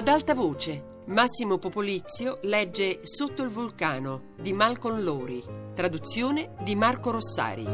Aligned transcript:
Ad 0.00 0.08
alta 0.08 0.32
voce, 0.32 1.02
Massimo 1.08 1.58
Popolizio 1.58 2.38
legge 2.44 3.00
Sotto 3.02 3.42
il 3.42 3.50
vulcano 3.50 4.32
di 4.40 4.54
Malcolm 4.54 5.02
Lowry, 5.02 5.44
traduzione 5.74 6.54
di 6.62 6.74
Marco 6.74 7.10
Rossari. 7.10 7.64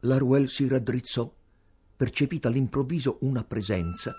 Laruel 0.00 0.48
si 0.48 0.66
raddrizzò, 0.66 1.32
percepita 2.00 2.48
all'improvviso 2.48 3.18
una 3.20 3.44
presenza, 3.44 4.14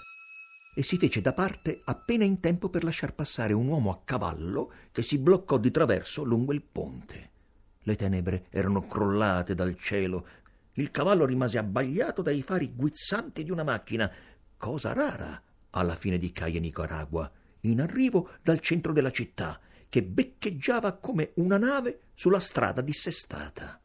e 0.76 0.84
si 0.84 0.98
fece 0.98 1.20
da 1.20 1.34
parte 1.34 1.82
appena 1.86 2.24
in 2.24 2.40
tempo 2.40 2.70
per 2.70 2.84
lasciar 2.84 3.16
passare 3.16 3.54
un 3.54 3.66
uomo 3.66 3.90
a 3.90 4.02
cavallo 4.06 4.72
che 4.92 5.02
si 5.02 5.18
bloccò 5.18 5.58
di 5.58 5.72
traverso 5.72 6.24
lungo 6.24 6.54
il 6.54 6.62
ponte. 6.62 7.30
Le 7.80 7.96
tenebre 7.96 8.46
erano 8.52 8.86
crollate 8.86 9.56
dal 9.56 9.76
cielo. 9.80 10.28
Il 10.74 10.92
cavallo 10.92 11.26
rimase 11.26 11.58
abbagliato 11.58 12.22
dai 12.22 12.44
fari 12.44 12.72
guizzanti 12.76 13.44
di 13.44 13.50
una 13.50 13.64
macchina, 13.64 14.14
cosa 14.58 14.94
rara 14.94 15.42
alla 15.72 15.96
fine 15.96 16.20
di 16.20 16.32
Caia 16.32 16.60
Nicaragua, 16.60 17.32
in 17.62 17.82
arrivo 17.82 18.34
dal 18.44 18.60
centro 18.60 18.94
della 18.94 19.10
città, 19.10 19.60
che 19.90 20.04
beccheggiava 20.04 20.98
come 20.98 21.32
una 21.38 21.58
nave 21.58 22.02
sulla 22.14 22.40
strada 22.40 22.82
dissestata. 22.82 23.82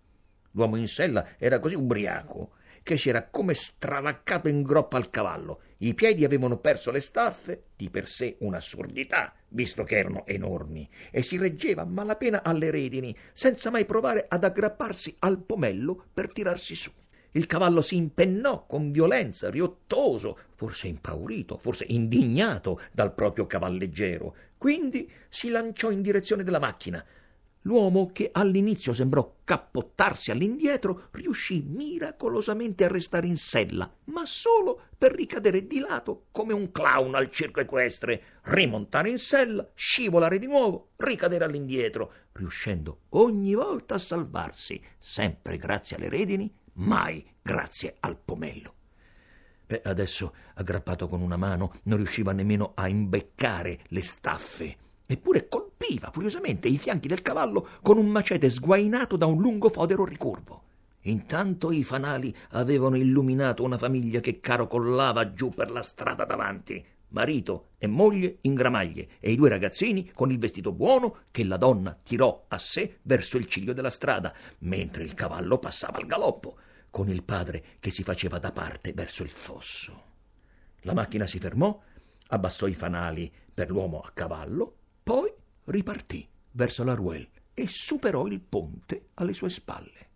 L'uomo 0.51 0.77
in 0.77 0.87
sella 0.87 1.39
era 1.39 1.61
così 1.61 1.77
ubriaco 1.77 2.57
che 2.87 2.97
si 2.97 3.09
era 3.09 3.27
come 3.27 3.53
stravaccato 3.53 4.47
in 4.47 4.63
groppa 4.63 4.97
al 4.97 5.11
cavallo. 5.11 5.63
I 5.79 5.95
piedi 5.95 6.25
avevano 6.25 6.59
perso 6.59 6.93
le 6.93 7.01
staffe, 7.01 7.65
di 7.75 7.91
per 7.91 8.07
sé 8.07 8.37
un'assurdità, 8.39 9.35
visto 9.49 9.83
che 9.83 9.99
erano 9.99 10.25
enormi, 10.25 10.89
e 11.11 11.25
si 11.25 11.37
reggeva 11.37 11.83
a 11.83 11.85
malapena 11.85 12.45
alle 12.45 12.71
redini, 12.71 13.13
senza 13.33 13.71
mai 13.71 13.87
provare 13.87 14.27
ad 14.29 14.45
aggrapparsi 14.45 15.17
al 15.19 15.43
pomello 15.43 16.05
per 16.15 16.33
tirarsi 16.33 16.77
su. 16.77 16.93
Il 17.33 17.47
cavallo 17.47 17.83
si 17.83 17.97
impennò 17.97 18.67
con 18.67 18.93
violenza, 18.93 19.51
riottoso, 19.51 20.39
forse 20.55 20.87
impaurito, 20.87 21.59
forse 21.59 21.87
indignato 21.89 22.81
dal 22.93 23.13
proprio 23.15 23.49
cavalleggero. 23.49 24.37
Quindi 24.57 25.11
si 25.29 25.49
lanciò 25.49 25.91
in 25.91 26.03
direzione 26.03 26.45
della 26.45 26.61
macchina, 26.61 27.05
L'uomo, 27.67 28.11
che 28.13 28.31
all'inizio 28.33 28.93
sembrò 28.93 29.39
cappottarsi 29.43 30.31
all'indietro, 30.31 31.09
riuscì 31.11 31.65
miracolosamente 31.67 32.85
a 32.85 32.89
restare 32.89 33.27
in 33.27 33.37
sella, 33.37 33.93
ma 34.05 34.25
solo 34.25 34.83
per 34.97 35.13
ricadere 35.13 35.67
di 35.67 35.81
lato 35.81 36.27
come 36.31 36.53
un 36.53 36.71
clown 36.71 37.17
al 37.17 37.29
circo 37.29 37.59
equestre, 37.59 38.39
rimontare 38.43 39.11
in 39.11 39.19
sella, 39.19 39.69
scivolare 39.75 40.39
di 40.39 40.47
nuovo, 40.47 40.91
ricadere 40.99 41.45
all'indietro, 41.45 42.13
riuscendo 42.35 43.01
ogni 43.11 43.55
volta 43.55 43.97
a 43.97 43.99
salvarsi, 43.99 44.81
sempre 44.97 45.57
grazie 45.57 45.97
alle 45.97 46.09
redini, 46.09 46.49
mai 46.75 47.27
grazie 47.43 47.97
al 47.99 48.17
pomello. 48.17 48.75
Beh, 49.67 49.83
adesso, 49.85 50.33
aggrappato 50.55 51.09
con 51.09 51.21
una 51.21 51.37
mano, 51.37 51.73
non 51.85 51.97
riusciva 51.97 52.31
nemmeno 52.31 52.75
a 52.77 52.87
imbeccare 52.87 53.81
le 53.89 54.03
staffe 54.03 54.77
eppure 55.07 55.49
colpiva 55.49 56.11
furiosamente 56.13 56.69
i 56.69 56.79
fianchi 56.79 57.09
del 57.09 57.23
cavallo 57.23 57.69
con 57.81 57.97
un 57.97 58.07
macete 58.07 58.51
sguainato 58.51 59.17
da 59.17 59.27
un 59.27 59.41
lungo 59.41 59.69
fodero 59.69 60.05
ricurvo. 60.05 60.63
Intanto 61.03 61.71
i 61.71 61.85
fanali 61.85 62.35
avevano 62.51 62.97
illuminato 62.97 63.63
una 63.63 63.79
famiglia 63.79 64.21
che 64.21 64.41
carocollava 64.41 65.33
giù 65.33 65.51
per 65.51 65.71
la 65.71 65.83
strada 65.83 66.25
davanti, 66.25 66.85
marito 67.09 67.69
e 67.79 67.87
moglie 67.87 68.39
in 68.41 68.55
gramaglie 68.55 69.11
e 69.21 69.31
i 69.31 69.37
due 69.37 69.49
ragazzini 69.49 70.11
con 70.13 70.33
il 70.33 70.39
vestito 70.39 70.73
buono 70.73 71.19
che 71.31 71.45
la 71.45 71.57
donna 71.57 71.97
tirò 72.03 72.47
a 72.49 72.59
sé 72.59 72.99
verso 73.03 73.37
il 73.37 73.47
ciglio 73.47 73.73
della 73.73 73.91
strada, 73.91 74.35
mentre 74.61 75.05
il 75.05 75.15
cavallo 75.15 75.59
passava 75.59 75.99
al 75.99 76.07
galoppo, 76.07 76.57
con 76.91 77.09
il 77.09 77.23
padre 77.23 77.63
che 77.79 77.91
si 77.91 78.03
faceva 78.03 78.41
da 78.41 78.51
parte 78.51 78.93
verso 78.93 79.23
il 79.23 79.31
fosso. 79.31 80.03
La 80.81 80.95
macchina 80.95 81.27
si 81.27 81.39
fermò, 81.39 81.81
abbassò 82.29 82.67
i 82.67 82.75
fanali 82.75 83.33
per 83.55 83.71
l'uomo 83.71 84.01
a 84.01 84.11
cavallo 84.13 84.75
ripartì 85.67 86.27
verso 86.53 86.85
la 86.85 86.95
Ruelle 86.95 87.31
e 87.55 87.67
superò 87.69 88.27
il 88.27 88.41
ponte 88.41 89.09
alle 89.15 89.33
sue 89.33 89.51
spalle. 89.51 90.09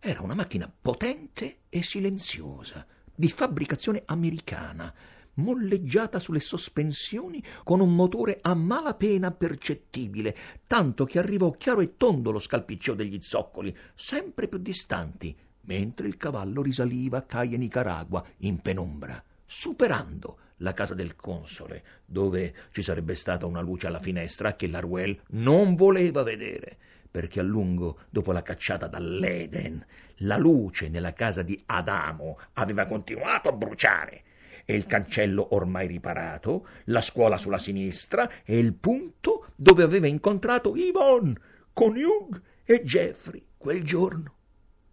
Era 0.00 0.22
una 0.22 0.34
macchina 0.34 0.72
potente 0.80 1.58
e 1.68 1.82
silenziosa, 1.82 2.86
di 3.14 3.28
fabbricazione 3.28 4.02
americana, 4.06 4.92
molleggiata 5.34 6.18
sulle 6.18 6.40
sospensioni 6.40 7.42
con 7.64 7.80
un 7.80 7.94
motore 7.94 8.38
a 8.40 8.54
malapena 8.54 9.30
percettibile, 9.30 10.36
tanto 10.66 11.04
che 11.04 11.18
arrivò 11.18 11.50
chiaro 11.52 11.80
e 11.80 11.96
tondo 11.96 12.30
lo 12.30 12.38
scalpicceo 12.38 12.94
degli 12.94 13.20
zoccoli, 13.22 13.76
sempre 13.94 14.48
più 14.48 14.58
distanti, 14.58 15.36
mentre 15.62 16.06
il 16.06 16.16
cavallo 16.16 16.62
risaliva 16.62 17.24
Caia 17.24 17.56
Nicaragua 17.56 18.24
in 18.38 18.60
penombra, 18.60 19.22
superando 19.44 20.38
la 20.58 20.72
casa 20.72 20.94
del 20.94 21.16
console, 21.16 21.82
dove 22.04 22.54
ci 22.70 22.82
sarebbe 22.82 23.14
stata 23.14 23.46
una 23.46 23.60
luce 23.60 23.86
alla 23.86 24.00
finestra 24.00 24.54
che 24.54 24.68
l'Arwell 24.68 25.20
non 25.30 25.74
voleva 25.74 26.22
vedere, 26.22 26.76
perché 27.10 27.40
a 27.40 27.42
lungo, 27.42 28.00
dopo 28.10 28.32
la 28.32 28.42
cacciata 28.42 28.86
dall'Eden, 28.86 29.84
la 30.22 30.36
luce 30.36 30.88
nella 30.88 31.12
casa 31.12 31.42
di 31.42 31.60
Adamo 31.66 32.38
aveva 32.54 32.84
continuato 32.86 33.48
a 33.48 33.52
bruciare. 33.52 34.22
E 34.64 34.76
il 34.76 34.86
cancello 34.86 35.54
ormai 35.54 35.86
riparato, 35.86 36.66
la 36.86 37.00
scuola 37.00 37.38
sulla 37.38 37.58
sinistra 37.58 38.30
e 38.44 38.58
il 38.58 38.74
punto 38.74 39.46
dove 39.56 39.82
aveva 39.82 40.06
incontrato 40.06 40.76
Yvonne 40.76 41.40
con 41.72 41.96
Hugh 41.96 42.42
e 42.64 42.82
Jeffrey 42.82 43.42
quel 43.56 43.82
giorno. 43.82 44.34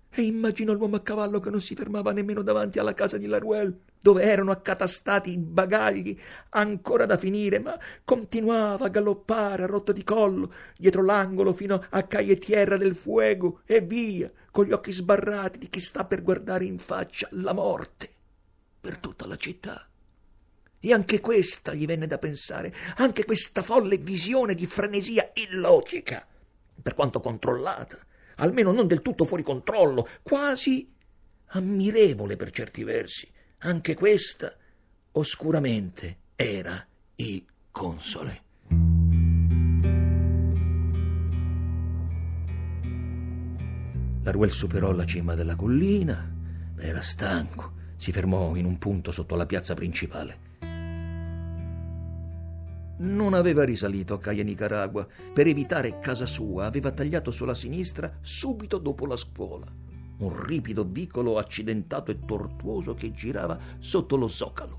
E 0.09 0.21
immaginò 0.21 0.71
l'uomo 0.71 0.95
a 0.95 1.01
cavallo 1.01 1.41
che 1.41 1.49
non 1.49 1.59
si 1.59 1.75
fermava 1.75 2.13
nemmeno 2.13 2.41
davanti 2.41 2.79
alla 2.79 2.93
casa 2.93 3.17
di 3.17 3.25
Laruelle, 3.25 3.77
dove 4.05 4.21
erano 4.21 4.51
accatastati 4.51 5.31
i 5.31 5.39
bagagli 5.39 6.15
ancora 6.49 7.07
da 7.07 7.17
finire, 7.17 7.57
ma 7.57 7.75
continuava 8.03 8.85
a 8.85 8.89
galoppare 8.89 9.63
a 9.63 9.65
rotto 9.65 9.91
di 9.91 10.03
collo 10.03 10.53
dietro 10.77 11.03
l'angolo 11.03 11.53
fino 11.53 11.83
a 11.89 12.03
Caglietierra 12.03 12.77
del 12.77 12.93
Fuego 12.93 13.61
e 13.65 13.81
via, 13.81 14.31
con 14.51 14.65
gli 14.65 14.73
occhi 14.73 14.91
sbarrati 14.91 15.57
di 15.57 15.69
chi 15.69 15.79
sta 15.79 16.05
per 16.05 16.21
guardare 16.21 16.65
in 16.65 16.77
faccia 16.77 17.27
la 17.31 17.51
morte 17.53 18.07
per 18.79 18.99
tutta 18.99 19.25
la 19.25 19.37
città. 19.37 19.89
E 20.79 20.93
anche 20.93 21.19
questa 21.19 21.73
gli 21.73 21.87
venne 21.87 22.05
da 22.05 22.19
pensare, 22.19 22.75
anche 22.97 23.25
questa 23.25 23.63
folle 23.63 23.97
visione 23.97 24.53
di 24.53 24.67
frenesia 24.67 25.31
illogica, 25.33 26.23
per 26.79 26.93
quanto 26.93 27.19
controllata 27.19 27.97
almeno 28.35 28.71
non 28.71 28.85
del 28.85 29.01
tutto 29.01 29.25
fuori 29.25 29.41
controllo, 29.41 30.07
quasi 30.21 30.93
ammirevole 31.47 32.35
per 32.35 32.51
certi 32.51 32.83
versi. 32.83 33.33
Anche 33.65 33.95
questa 33.95 34.55
oscuramente 35.13 36.17
era 36.35 36.85
il 37.15 37.43
console. 37.71 38.43
Laruel 44.21 44.51
superò 44.51 44.91
la 44.91 45.03
cima 45.05 45.33
della 45.33 45.55
collina, 45.55 46.31
era 46.77 47.01
stanco, 47.01 47.71
si 47.97 48.11
fermò 48.11 48.55
in 48.55 48.65
un 48.65 48.77
punto 48.77 49.11
sotto 49.11 49.35
la 49.35 49.47
piazza 49.47 49.73
principale 49.73 50.43
non 52.97 53.33
aveva 53.33 53.65
risalito 53.65 54.13
a 54.13 54.19
Caia 54.19 54.41
Nicaragua. 54.41 55.05
Per 55.33 55.45
evitare 55.47 55.99
casa 55.99 56.25
sua 56.25 56.65
aveva 56.65 56.91
tagliato 56.91 57.29
sulla 57.29 57.53
sinistra 57.53 58.19
subito 58.21 58.77
dopo 58.77 59.05
la 59.05 59.17
scuola. 59.17 59.84
Un 60.17 60.43
ripido 60.45 60.85
vicolo 60.85 61.37
accidentato 61.37 62.11
e 62.11 62.19
tortuoso 62.19 62.93
che 62.93 63.11
girava 63.11 63.59
sotto 63.79 64.15
lo 64.15 64.27
zoccalo. 64.27 64.77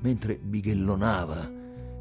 Mentre 0.00 0.36
bighellonava 0.38 1.50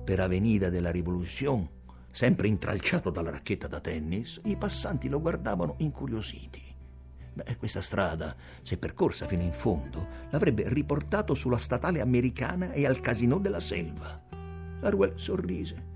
per 0.03 0.19
Avenida 0.19 0.69
della 0.69 0.91
Rivoluzione, 0.91 1.79
sempre 2.11 2.47
intralciato 2.47 3.09
dalla 3.09 3.29
racchetta 3.29 3.67
da 3.67 3.79
tennis, 3.79 4.41
i 4.45 4.57
passanti 4.57 5.07
lo 5.07 5.21
guardavano 5.21 5.75
incuriositi. 5.77 6.61
Beh, 7.33 7.55
questa 7.55 7.79
strada, 7.79 8.35
se 8.61 8.77
percorsa 8.77 9.25
fino 9.25 9.43
in 9.43 9.53
fondo, 9.53 10.05
l'avrebbe 10.31 10.67
riportato 10.67 11.33
sulla 11.33 11.57
statale 11.57 12.01
americana 12.01 12.73
e 12.73 12.85
al 12.85 12.99
casino 12.99 13.37
della 13.37 13.61
selva. 13.61 14.21
Arwell 14.81 15.15
sorrise. 15.15 15.90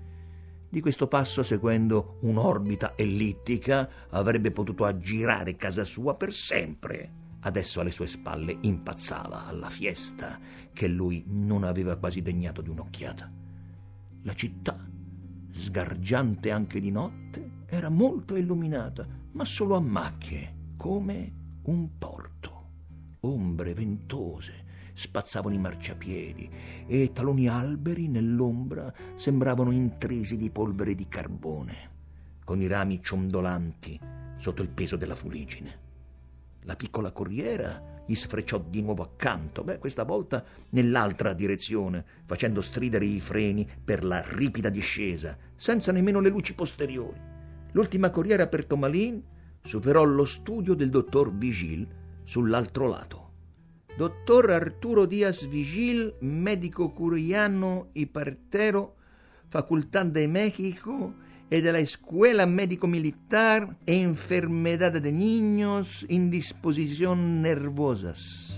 Di 0.68 0.80
questo 0.80 1.06
passo, 1.06 1.42
seguendo 1.42 2.18
un'orbita 2.22 2.94
ellittica, 2.96 3.88
avrebbe 4.10 4.50
potuto 4.50 4.84
aggirare 4.84 5.56
casa 5.56 5.84
sua 5.84 6.16
per 6.16 6.32
sempre. 6.32 7.24
Adesso 7.40 7.80
alle 7.80 7.92
sue 7.92 8.06
spalle 8.06 8.58
impazzava 8.62 9.46
alla 9.46 9.70
fiesta 9.70 10.38
che 10.72 10.88
lui 10.88 11.24
non 11.28 11.62
aveva 11.62 11.96
quasi 11.96 12.20
degnato 12.20 12.62
di 12.62 12.70
un'occhiata. 12.70 13.32
La 14.22 14.34
città, 14.34 14.76
sgargiante 15.50 16.50
anche 16.50 16.80
di 16.80 16.90
notte, 16.90 17.62
era 17.66 17.88
molto 17.88 18.34
illuminata, 18.34 19.06
ma 19.32 19.44
solo 19.44 19.76
a 19.76 19.80
macchie, 19.80 20.72
come 20.76 21.60
un 21.62 21.96
porto. 21.96 22.54
Ombre 23.20 23.72
ventose 23.72 24.65
spazzavano 24.96 25.54
i 25.54 25.58
marciapiedi 25.58 26.50
e 26.86 27.12
taloni 27.12 27.48
alberi 27.48 28.08
nell'ombra 28.08 28.90
sembravano 29.14 29.70
intrisi 29.70 30.38
di 30.38 30.50
polvere 30.50 30.94
di 30.94 31.06
carbone, 31.06 31.90
con 32.44 32.62
i 32.62 32.66
rami 32.66 33.02
ciondolanti 33.02 34.00
sotto 34.38 34.62
il 34.62 34.70
peso 34.70 34.96
della 34.96 35.14
fuligine. 35.14 35.84
La 36.62 36.76
piccola 36.76 37.12
corriera 37.12 38.02
gli 38.06 38.14
sfrecciò 38.14 38.58
di 38.58 38.80
nuovo 38.80 39.02
accanto, 39.02 39.62
beh, 39.64 39.78
questa 39.78 40.04
volta 40.04 40.42
nell'altra 40.70 41.34
direzione, 41.34 42.04
facendo 42.24 42.62
stridere 42.62 43.04
i 43.04 43.20
freni 43.20 43.68
per 43.84 44.02
la 44.02 44.24
ripida 44.26 44.70
discesa, 44.70 45.36
senza 45.56 45.92
nemmeno 45.92 46.20
le 46.20 46.30
luci 46.30 46.54
posteriori. 46.54 47.20
L'ultima 47.72 48.10
corriera 48.10 48.46
per 48.46 48.64
Tomalin 48.64 49.22
superò 49.60 50.04
lo 50.04 50.24
studio 50.24 50.74
del 50.74 50.88
dottor 50.88 51.34
Vigil 51.34 51.86
sull'altro 52.24 52.88
lato. 52.88 53.25
Dottor 53.96 54.50
Arturo 54.50 55.06
Diaz 55.06 55.48
Vigil, 55.48 56.16
medico 56.20 56.92
curiano 56.92 57.88
y 57.94 58.04
partero, 58.04 58.94
Facultad 59.48 60.04
de 60.04 60.28
México 60.28 61.14
e 61.48 61.62
de 61.62 61.72
la 61.72 61.78
Escuela 61.78 62.44
Médico 62.44 62.86
Militar 62.86 63.78
e 63.86 63.96
Enfermedad 64.02 64.92
de 65.00 65.12
Niños 65.12 66.04
in 66.10 66.28
Disposición 66.28 67.40
Nervosas. 67.40 68.52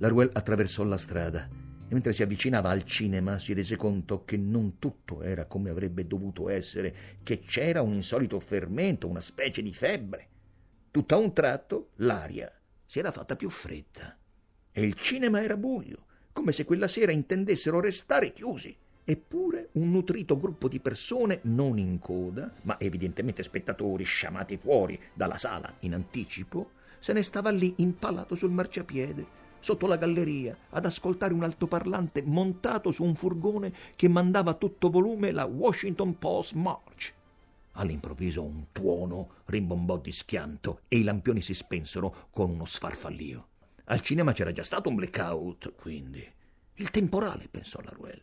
Laruel 0.00 0.30
attraversò 0.34 0.82
la 0.82 0.98
strada 0.98 1.48
e 1.88 1.94
mentre 1.94 2.12
si 2.12 2.24
avvicinava 2.24 2.70
al 2.70 2.82
cinema 2.82 3.38
si 3.38 3.52
rese 3.52 3.76
conto 3.76 4.24
che 4.24 4.36
non 4.36 4.80
tutto 4.80 5.22
era 5.22 5.46
come 5.46 5.70
avrebbe 5.70 6.08
dovuto 6.08 6.48
essere, 6.48 7.20
che 7.22 7.38
c'era 7.38 7.82
un 7.82 7.92
insolito 7.92 8.40
fermento, 8.40 9.06
una 9.06 9.20
specie 9.20 9.62
di 9.62 9.72
febbre. 9.72 10.28
Tutto 10.90 11.14
a 11.14 11.18
un 11.18 11.32
tratto 11.32 11.90
l'aria 11.98 12.50
si 12.86 12.98
era 12.98 13.10
fatta 13.10 13.36
più 13.36 13.50
fredda 13.50 14.16
e 14.72 14.82
il 14.82 14.94
cinema 14.94 15.42
era 15.42 15.56
buio, 15.56 16.04
come 16.32 16.52
se 16.52 16.64
quella 16.64 16.88
sera 16.88 17.10
intendessero 17.10 17.80
restare 17.80 18.32
chiusi. 18.32 18.76
Eppure 19.08 19.68
un 19.72 19.90
nutrito 19.90 20.38
gruppo 20.38 20.68
di 20.68 20.80
persone, 20.80 21.40
non 21.44 21.78
in 21.78 21.98
coda, 21.98 22.52
ma 22.62 22.78
evidentemente 22.78 23.42
spettatori 23.42 24.04
sciamati 24.04 24.56
fuori 24.56 25.00
dalla 25.14 25.38
sala 25.38 25.72
in 25.80 25.94
anticipo, 25.94 26.70
se 26.98 27.12
ne 27.12 27.22
stava 27.22 27.50
lì 27.50 27.72
impalato 27.76 28.34
sul 28.34 28.50
marciapiede, 28.50 29.26
sotto 29.60 29.86
la 29.86 29.96
galleria, 29.96 30.56
ad 30.70 30.84
ascoltare 30.84 31.32
un 31.32 31.44
altoparlante 31.44 32.22
montato 32.22 32.90
su 32.90 33.02
un 33.02 33.14
furgone 33.14 33.72
che 33.96 34.08
mandava 34.08 34.50
a 34.50 34.54
tutto 34.54 34.90
volume 34.90 35.32
la 35.32 35.44
Washington 35.44 36.18
Post 36.18 36.54
March. 36.54 37.14
All'improvviso 37.76 38.42
un 38.42 38.66
tuono 38.72 39.36
rimbombò 39.46 39.98
di 39.98 40.12
schianto 40.12 40.82
e 40.88 40.98
i 40.98 41.02
lampioni 41.02 41.40
si 41.40 41.54
spensero 41.54 42.28
con 42.30 42.50
uno 42.50 42.64
sfarfallio. 42.64 43.48
Al 43.84 44.02
cinema 44.02 44.32
c'era 44.32 44.52
già 44.52 44.62
stato 44.62 44.88
un 44.88 44.96
blackout, 44.96 45.74
quindi. 45.74 46.26
Il 46.74 46.90
temporale, 46.90 47.48
pensò 47.48 47.80
la 47.80 47.90
Ruel 47.90 48.22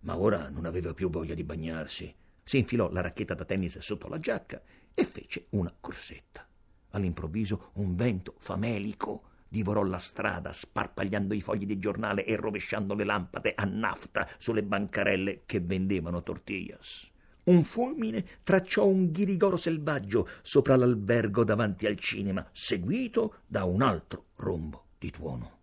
ma 0.00 0.16
ora 0.16 0.48
non 0.48 0.64
aveva 0.64 0.94
più 0.94 1.10
voglia 1.10 1.34
di 1.34 1.44
bagnarsi. 1.44 2.14
Si 2.42 2.58
infilò 2.58 2.90
la 2.90 3.00
racchetta 3.00 3.34
da 3.34 3.44
tennis 3.44 3.78
sotto 3.78 4.08
la 4.08 4.18
giacca 4.18 4.60
e 4.94 5.04
fece 5.04 5.46
una 5.50 5.74
corsetta. 5.78 6.46
All'improvviso 6.90 7.70
un 7.74 7.94
vento 7.94 8.34
famelico 8.38 9.24
divorò 9.48 9.82
la 9.82 9.98
strada, 9.98 10.52
sparpagliando 10.52 11.34
i 11.34 11.40
fogli 11.40 11.66
di 11.66 11.78
giornale 11.78 12.24
e 12.24 12.36
rovesciando 12.36 12.94
le 12.94 13.04
lampade 13.04 13.52
a 13.54 13.64
nafta 13.64 14.28
sulle 14.38 14.62
bancarelle 14.62 15.42
che 15.44 15.60
vendevano 15.60 16.22
tortillas. 16.22 17.09
Un 17.50 17.64
fulmine 17.64 18.24
tracciò 18.42 18.86
un 18.86 19.10
ghirigoro 19.10 19.56
selvaggio 19.56 20.28
sopra 20.42 20.76
l'albergo 20.76 21.44
davanti 21.44 21.86
al 21.86 21.98
cinema, 21.98 22.48
seguito 22.52 23.42
da 23.46 23.64
un 23.64 23.82
altro 23.82 24.26
rombo 24.36 24.86
di 24.98 25.10
tuono. 25.10 25.58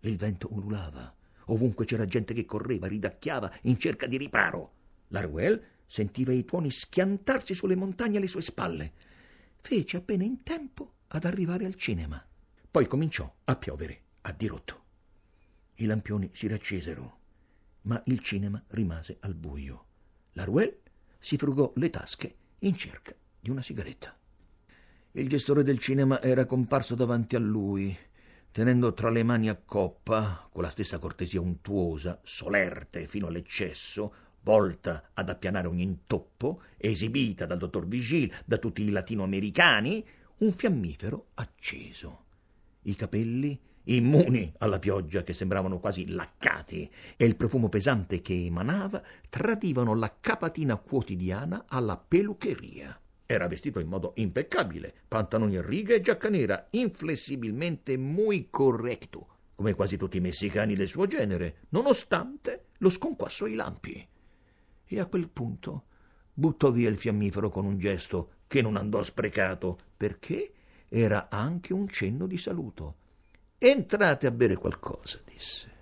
Il 0.00 0.16
vento 0.16 0.52
ululava 0.52 1.14
Ovunque 1.46 1.84
c'era 1.84 2.06
gente 2.06 2.34
che 2.34 2.44
correva, 2.44 2.88
ridacchiava 2.88 3.52
in 3.62 3.78
cerca 3.78 4.06
di 4.06 4.16
riparo. 4.16 4.72
Laruel 5.08 5.62
sentiva 5.86 6.32
i 6.32 6.44
tuoni 6.44 6.70
schiantarsi 6.70 7.54
sulle 7.54 7.76
montagne 7.76 8.16
alle 8.16 8.26
sue 8.26 8.42
spalle. 8.42 8.92
Fece 9.60 9.98
appena 9.98 10.24
in 10.24 10.42
tempo 10.42 10.94
ad 11.08 11.24
arrivare 11.24 11.66
al 11.66 11.76
cinema. 11.76 12.24
Poi 12.68 12.86
cominciò 12.86 13.32
a 13.44 13.56
piovere 13.56 14.02
a 14.22 14.32
dirotto. 14.32 14.84
I 15.76 15.84
lampioni 15.86 16.30
si 16.32 16.48
riaccesero, 16.48 17.18
ma 17.82 18.02
il 18.06 18.18
cinema 18.20 18.60
rimase 18.68 19.18
al 19.20 19.34
buio. 19.34 19.84
Laruel 20.32 20.80
si 21.26 21.36
frugò 21.36 21.72
le 21.74 21.90
tasche 21.90 22.36
in 22.60 22.76
cerca 22.76 23.12
di 23.40 23.50
una 23.50 23.60
sigaretta. 23.60 24.16
Il 25.10 25.28
gestore 25.28 25.64
del 25.64 25.80
cinema 25.80 26.22
era 26.22 26.44
comparso 26.44 26.94
davanti 26.94 27.34
a 27.34 27.40
lui 27.40 27.98
tenendo 28.52 28.94
tra 28.94 29.10
le 29.10 29.24
mani 29.24 29.48
a 29.48 29.56
coppa, 29.56 30.48
con 30.52 30.62
la 30.62 30.70
stessa 30.70 31.00
cortesia 31.00 31.40
untuosa, 31.40 32.20
solerte 32.22 33.08
fino 33.08 33.26
all'eccesso, 33.26 34.14
volta 34.42 35.10
ad 35.14 35.28
appianare 35.28 35.66
ogni 35.66 35.82
intoppo, 35.82 36.62
esibita 36.76 37.44
dal 37.44 37.58
dottor 37.58 37.88
Vigil, 37.88 38.32
da 38.44 38.58
tutti 38.58 38.82
i 38.82 38.90
latinoamericani, 38.90 40.06
un 40.38 40.52
fiammifero 40.52 41.30
acceso. 41.34 42.26
I 42.82 42.94
capelli 42.94 43.60
immuni 43.86 44.52
alla 44.58 44.78
pioggia 44.78 45.22
che 45.22 45.32
sembravano 45.32 45.78
quasi 45.78 46.08
laccati 46.08 46.90
e 47.16 47.24
il 47.24 47.36
profumo 47.36 47.68
pesante 47.68 48.20
che 48.20 48.44
emanava 48.44 49.02
tradivano 49.28 49.94
la 49.94 50.14
capatina 50.20 50.76
quotidiana 50.76 51.64
alla 51.68 51.96
pelucheria. 51.96 52.98
Era 53.26 53.48
vestito 53.48 53.80
in 53.80 53.88
modo 53.88 54.12
impeccabile, 54.16 54.94
pantaloni 55.08 55.56
a 55.56 55.62
righe 55.62 55.96
e 55.96 56.00
giacca 56.00 56.28
nera, 56.28 56.68
inflessibilmente 56.70 57.96
muy 57.96 58.48
corretto, 58.50 59.26
come 59.56 59.74
quasi 59.74 59.96
tutti 59.96 60.18
i 60.18 60.20
messicani 60.20 60.74
del 60.74 60.88
suo 60.88 61.06
genere, 61.06 61.56
nonostante 61.70 62.66
lo 62.78 62.90
sconquasso 62.90 63.44
ai 63.44 63.54
lampi. 63.54 64.06
E 64.84 65.00
a 65.00 65.06
quel 65.06 65.28
punto 65.28 65.84
buttò 66.32 66.70
via 66.70 66.88
il 66.88 66.96
fiammifero 66.96 67.48
con 67.48 67.64
un 67.64 67.78
gesto 67.78 68.30
che 68.46 68.62
non 68.62 68.76
andò 68.76 69.02
sprecato, 69.02 69.76
perché 69.96 70.52
era 70.88 71.28
anche 71.28 71.72
un 71.72 71.88
cenno 71.88 72.26
di 72.26 72.38
saluto. 72.38 72.94
Entrate 73.58 74.26
a 74.26 74.30
bere 74.30 74.56
qualcosa, 74.56 75.18
disse. 75.24 75.74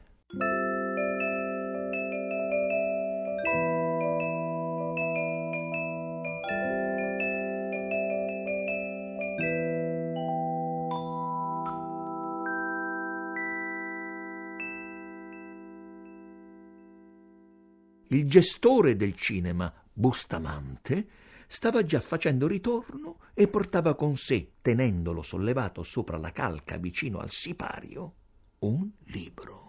il 18.15 18.29
gestore 18.29 18.97
del 18.97 19.17
cinema, 19.17 19.73
Bustamante, 19.93 21.07
stava 21.55 21.85
già 21.85 22.01
facendo 22.01 22.49
ritorno 22.49 23.19
e 23.33 23.47
portava 23.47 23.95
con 23.95 24.17
sé, 24.17 24.55
tenendolo 24.61 25.23
sollevato 25.23 25.85
sopra 25.85 26.19
la 26.19 26.33
calca 26.33 26.79
vicino 26.79 27.21
al 27.21 27.31
sipario, 27.31 28.15
un 28.59 28.91
libro. 29.05 29.63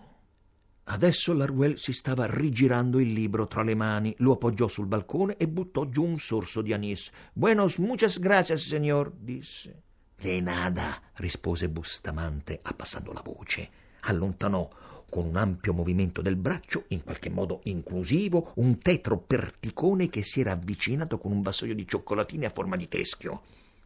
Adesso 0.86 1.34
l'Aruel 1.34 1.77
si 1.77 1.94
stava 1.94 2.25
rigirando 2.25 3.00
il 3.00 3.13
libro 3.13 3.46
tra 3.46 3.62
le 3.62 3.75
mani, 3.75 4.15
lo 4.18 4.32
appoggiò 4.32 4.68
sul 4.68 4.88
balcone 4.88 5.38
e 5.38 5.48
buttò 5.48 5.88
giù 5.88 6.04
un 6.04 6.18
sorso 6.18 6.63
di 6.63 6.74
anis. 6.74 7.12
Buenos 7.34 7.77
muchas 7.77 8.18
gracias, 8.18 8.62
señor, 8.62 9.13
disse. 9.15 9.84
De 10.20 10.42
nada, 10.42 11.00
rispose 11.18 11.70
Bustamante, 11.70 12.62
abbassando 12.63 13.13
la 13.13 13.22
voce. 13.24 13.70
Allontanò 14.01 14.68
con 15.10 15.26
un 15.26 15.36
ampio 15.36 15.74
movimento 15.74 16.22
del 16.22 16.36
braccio, 16.36 16.86
in 16.90 17.04
qualche 17.04 17.30
modo 17.30 17.62
inclusivo, 17.64 18.52
un 18.56 18.80
tetro 18.80 19.18
perticone 19.18 20.10
che 20.10 20.24
si 20.24 20.42
era 20.42 20.52
avvicinato 20.52 21.18
con 21.18 21.32
un 21.32 21.42
vassoio 21.42 21.76
di 21.76 21.88
cioccolatini 21.88 22.46
a 22.46 22.50
forma 22.50 22.76
di 22.76 22.88
teschio. 22.88 23.42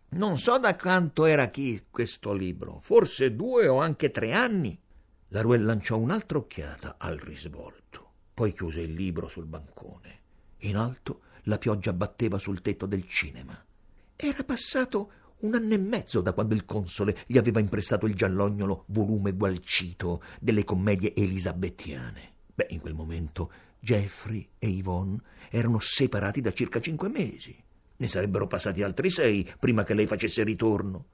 Non 0.10 0.40
so 0.40 0.58
da 0.58 0.76
quanto 0.76 1.26
era 1.26 1.50
chi 1.50 1.84
questo 1.90 2.34
libro, 2.34 2.80
forse 2.82 3.36
due 3.36 3.68
o 3.68 3.80
anche 3.80 4.10
tre 4.10 4.34
anni. 4.34 4.80
La 5.30 5.42
Ruel 5.42 5.64
lanciò 5.64 5.98
un'altra 5.98 6.40
occhiata 6.40 6.96
al 6.98 7.18
risvolto, 7.18 8.12
poi 8.34 8.54
chiuse 8.54 8.82
il 8.82 8.94
libro 8.94 9.28
sul 9.28 9.46
bancone. 9.46 10.20
In 10.60 10.78
alto 10.78 11.22
la 11.44 11.60
pioggia 11.60 11.94
batteva 11.94 12.40
sul 12.40 12.62
tetto 12.62 12.88
del 12.88 13.08
cinema. 13.08 13.64
Era 14.16 14.44
passato 14.44 15.12
un 15.42 15.56
anno 15.56 15.74
e 15.74 15.78
mezzo 15.78 16.22
da 16.22 16.34
quando 16.34 16.54
il 16.54 16.66
console 16.66 17.18
gli 17.26 17.38
aveva 17.38 17.60
imprestato 17.60 18.06
il 18.06 18.16
giallognolo 18.16 18.84
volume 18.88 19.34
gualcito 19.34 20.22
delle 20.40 20.64
commedie 20.64 21.14
elisabettiane. 21.16 22.34
Beh, 22.54 22.68
in 22.70 22.80
quel 22.80 22.94
momento 22.94 23.52
Jeffrey 23.80 24.48
e 24.60 24.68
Yvonne 24.68 25.22
erano 25.50 25.80
separati 25.80 26.42
da 26.42 26.52
circa 26.52 26.82
cinque 26.82 27.10
mesi. 27.10 27.56
Ne 27.98 28.08
sarebbero 28.08 28.48
passati 28.48 28.84
altri 28.84 29.10
sei 29.10 29.50
prima 29.60 29.84
che 29.84 29.94
lei 29.94 30.08
facesse 30.08 30.44
ritorno. 30.44 31.06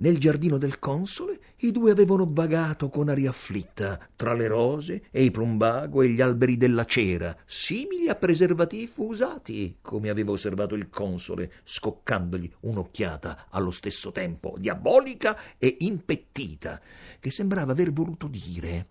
Nel 0.00 0.16
giardino 0.16 0.56
del 0.56 0.78
console 0.78 1.38
i 1.58 1.72
due 1.72 1.90
avevano 1.90 2.26
vagato 2.26 2.88
con 2.88 3.10
aria 3.10 3.28
afflitta 3.28 4.00
tra 4.16 4.32
le 4.32 4.46
rose 4.46 5.02
e 5.10 5.24
i 5.24 5.30
plumbago 5.30 6.00
e 6.00 6.08
gli 6.08 6.22
alberi 6.22 6.56
della 6.56 6.86
cera, 6.86 7.36
simili 7.44 8.08
a 8.08 8.14
preservativi 8.14 8.90
usati, 8.96 9.76
come 9.82 10.08
aveva 10.08 10.32
osservato 10.32 10.74
il 10.74 10.88
console, 10.88 11.52
scoccandogli 11.64 12.50
un'occhiata 12.60 13.48
allo 13.50 13.70
stesso 13.70 14.10
tempo 14.10 14.54
diabolica 14.56 15.38
e 15.58 15.76
impettita, 15.80 16.80
che 17.20 17.30
sembrava 17.30 17.72
aver 17.72 17.92
voluto 17.92 18.26
dire 18.26 18.86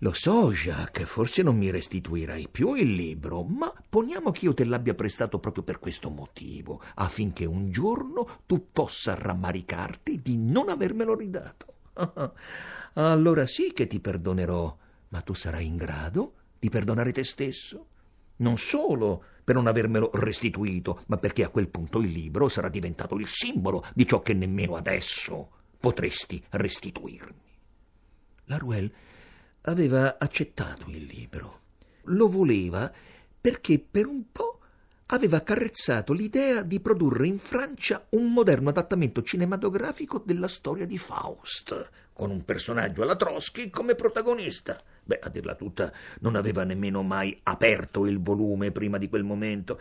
lo 0.00 0.12
so, 0.12 0.52
Jacques, 0.52 1.08
forse 1.08 1.42
non 1.42 1.56
mi 1.56 1.70
restituirai 1.70 2.48
più 2.48 2.74
il 2.74 2.94
libro, 2.94 3.42
ma 3.42 3.72
poniamo 3.88 4.30
che 4.30 4.44
io 4.44 4.54
te 4.54 4.64
l'abbia 4.64 4.94
prestato 4.94 5.40
proprio 5.40 5.64
per 5.64 5.80
questo 5.80 6.08
motivo, 6.08 6.80
affinché 6.94 7.44
un 7.46 7.68
giorno 7.70 8.42
tu 8.46 8.68
possa 8.70 9.16
rammaricarti 9.16 10.22
di 10.22 10.36
non 10.36 10.68
avermelo 10.68 11.16
ridato. 11.16 11.74
allora 12.94 13.44
sì 13.46 13.72
che 13.72 13.88
ti 13.88 13.98
perdonerò, 13.98 14.76
ma 15.08 15.20
tu 15.20 15.34
sarai 15.34 15.66
in 15.66 15.76
grado 15.76 16.34
di 16.60 16.68
perdonare 16.68 17.10
te 17.10 17.24
stesso? 17.24 17.86
Non 18.36 18.56
solo 18.56 19.24
per 19.42 19.56
non 19.56 19.66
avermelo 19.66 20.10
restituito, 20.14 21.02
ma 21.06 21.16
perché 21.16 21.42
a 21.42 21.48
quel 21.48 21.70
punto 21.70 21.98
il 21.98 22.10
libro 22.10 22.48
sarà 22.48 22.68
diventato 22.68 23.16
il 23.16 23.26
simbolo 23.26 23.84
di 23.94 24.06
ciò 24.06 24.20
che 24.20 24.32
nemmeno 24.32 24.76
adesso 24.76 25.50
potresti 25.80 26.40
restituirmi. 26.50 27.46
La 28.44 28.58
Ruelle 28.58 28.92
aveva 29.68 30.16
accettato 30.18 30.88
il 30.88 31.04
libro. 31.04 31.60
Lo 32.04 32.28
voleva 32.28 32.90
perché 33.40 33.78
per 33.78 34.06
un 34.06 34.30
po' 34.32 34.60
aveva 35.10 35.42
carezzato 35.42 36.12
l'idea 36.12 36.62
di 36.62 36.80
produrre 36.80 37.26
in 37.26 37.38
Francia 37.38 38.06
un 38.10 38.32
moderno 38.32 38.70
adattamento 38.70 39.22
cinematografico 39.22 40.22
della 40.24 40.48
storia 40.48 40.86
di 40.86 40.98
Faust, 40.98 41.90
con 42.12 42.30
un 42.30 42.44
personaggio 42.44 43.02
alla 43.02 43.16
Trotsky 43.16 43.70
come 43.70 43.94
protagonista. 43.94 44.80
Beh, 45.04 45.18
a 45.22 45.28
dirla 45.28 45.54
tutta, 45.54 45.92
non 46.20 46.34
aveva 46.34 46.64
nemmeno 46.64 47.02
mai 47.02 47.38
aperto 47.44 48.06
il 48.06 48.20
volume 48.20 48.70
prima 48.70 48.98
di 48.98 49.08
quel 49.08 49.24
momento. 49.24 49.80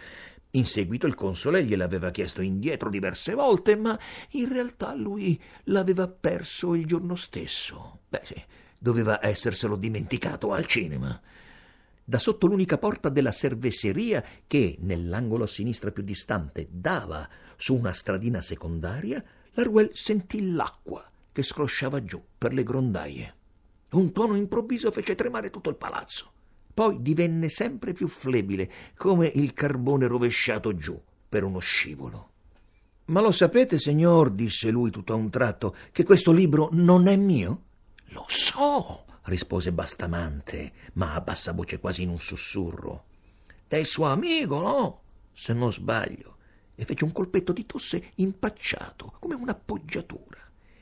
In 0.51 0.65
seguito 0.65 1.07
il 1.07 1.15
console 1.15 1.63
gliel'aveva 1.63 2.11
chiesto 2.11 2.41
indietro 2.41 2.89
diverse 2.89 3.33
volte, 3.33 3.75
ma 3.75 3.97
in 4.31 4.47
realtà 4.51 4.93
lui 4.93 5.41
l'aveva 5.65 6.07
perso 6.07 6.73
il 6.73 6.85
giorno 6.85 7.15
stesso. 7.15 7.99
Beh, 8.07 8.21
sì, 8.23 8.41
doveva 8.77 9.23
esserselo 9.25 9.75
dimenticato 9.75 10.51
al 10.53 10.65
cinema. 10.65 11.19
Da 12.03 12.19
sotto 12.19 12.47
l'unica 12.47 12.77
porta 12.77 13.09
della 13.09 13.31
cerveseria 13.31 14.23
che, 14.47 14.77
nell'angolo 14.79 15.43
a 15.43 15.47
sinistra 15.47 15.91
più 15.91 16.03
distante, 16.03 16.67
dava 16.69 17.27
su 17.57 17.75
una 17.75 17.91
stradina 17.91 18.39
secondaria, 18.39 19.23
la 19.51 19.63
Ruel 19.63 19.89
sentì 19.93 20.51
l'acqua 20.51 21.09
che 21.31 21.43
scrosciava 21.43 22.03
giù 22.03 22.23
per 22.37 22.53
le 22.53 22.63
grondaie. 22.63 23.35
Un 23.89 24.11
tuono 24.11 24.35
improvviso 24.35 24.91
fece 24.91 25.15
tremare 25.15 25.49
tutto 25.49 25.69
il 25.69 25.75
palazzo. 25.75 26.31
Poi 26.73 27.01
divenne 27.01 27.49
sempre 27.49 27.93
più 27.93 28.07
flebile, 28.07 28.71
come 28.95 29.31
il 29.33 29.53
carbone 29.53 30.07
rovesciato 30.07 30.75
giù 30.75 30.99
per 31.27 31.43
uno 31.43 31.59
scivolo. 31.59 32.29
Ma 33.05 33.21
lo 33.21 33.31
sapete, 33.31 33.79
signor, 33.79 34.31
disse 34.31 34.69
lui 34.69 34.91
tutto 34.91 35.13
a 35.13 35.15
un 35.15 35.29
tratto, 35.29 35.75
che 35.91 36.03
questo 36.03 36.31
libro 36.31 36.69
non 36.71 37.07
è 37.07 37.15
mio? 37.15 37.63
Lo 38.11 38.25
so, 38.27 39.05
rispose 39.23 39.71
Bastamante, 39.71 40.71
ma 40.93 41.13
a 41.13 41.21
bassa 41.21 41.51
voce 41.51 41.79
quasi 41.79 42.03
in 42.03 42.09
un 42.09 42.19
sussurro. 42.19 43.05
È 43.67 43.83
suo 43.83 44.05
amico, 44.05 44.61
no? 44.61 45.01
Se 45.33 45.53
non 45.53 45.73
sbaglio. 45.73 46.35
E 46.75 46.85
fece 46.85 47.03
un 47.03 47.11
colpetto 47.11 47.51
di 47.51 47.65
tosse 47.65 48.11
impacciato, 48.15 49.15
come 49.19 49.35
un'appoggiatura. 49.35 50.39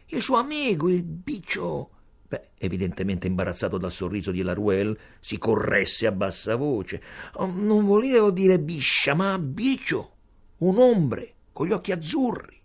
Il 0.07 0.21
suo 0.21 0.35
amico, 0.35 0.89
il 0.89 1.03
bicio. 1.03 1.89
Beh, 2.27 2.49
evidentemente 2.57 3.27
imbarazzato 3.27 3.77
dal 3.77 3.91
sorriso 3.91 4.31
di 4.31 4.41
Laruelle, 4.41 4.97
si 5.19 5.37
corresse 5.37 6.05
a 6.05 6.11
bassa 6.11 6.55
voce. 6.55 7.01
Oh, 7.35 7.47
non 7.47 7.85
volevo 7.85 8.29
dire 8.29 8.59
biscia, 8.59 9.15
ma 9.15 9.39
bicio. 9.39 10.13
Un 10.57 10.77
ombre, 10.77 11.33
con 11.51 11.65
gli 11.65 11.71
occhi 11.71 11.91
azzurri. 11.91 12.61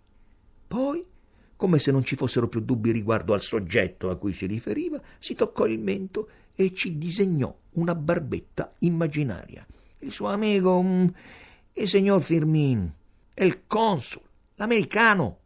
Poi 0.67 1.05
come 1.61 1.77
se 1.77 1.91
non 1.91 2.03
ci 2.03 2.15
fossero 2.15 2.47
più 2.47 2.61
dubbi 2.61 2.89
riguardo 2.89 3.35
al 3.35 3.43
soggetto 3.43 4.09
a 4.09 4.17
cui 4.17 4.33
si 4.33 4.47
riferiva, 4.47 4.99
si 5.19 5.35
toccò 5.35 5.67
il 5.67 5.77
mento 5.77 6.27
e 6.55 6.73
ci 6.73 6.97
disegnò 6.97 7.55
una 7.73 7.93
barbetta 7.93 8.73
immaginaria. 8.79 9.63
Il 9.99 10.11
suo 10.11 10.29
amico, 10.29 10.81
mm, 10.81 11.07
il 11.73 11.87
signor 11.87 12.23
Firmin, 12.23 12.91
è 13.31 13.43
il 13.43 13.67
consul, 13.67 14.23
l'americano. 14.55 15.37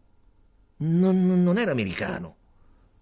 Non, 0.78 1.44
non 1.44 1.58
era 1.58 1.72
americano. 1.72 2.36